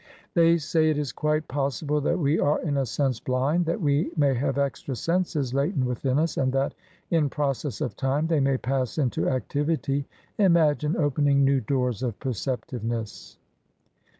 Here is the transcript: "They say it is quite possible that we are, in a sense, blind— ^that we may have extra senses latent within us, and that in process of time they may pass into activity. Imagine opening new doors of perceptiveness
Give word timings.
"They 0.33 0.57
say 0.57 0.89
it 0.89 0.97
is 0.97 1.11
quite 1.11 1.47
possible 1.47 2.01
that 2.01 2.17
we 2.17 2.39
are, 2.39 2.59
in 2.63 2.75
a 2.77 2.87
sense, 2.87 3.19
blind— 3.19 3.65
^that 3.67 3.79
we 3.81 4.09
may 4.17 4.33
have 4.33 4.57
extra 4.57 4.95
senses 4.95 5.53
latent 5.53 5.85
within 5.85 6.17
us, 6.17 6.37
and 6.37 6.51
that 6.53 6.73
in 7.11 7.29
process 7.29 7.81
of 7.81 7.95
time 7.95 8.25
they 8.25 8.39
may 8.39 8.57
pass 8.57 8.97
into 8.97 9.29
activity. 9.29 10.07
Imagine 10.39 10.97
opening 10.97 11.45
new 11.45 11.61
doors 11.61 12.01
of 12.01 12.17
perceptiveness 12.19 13.37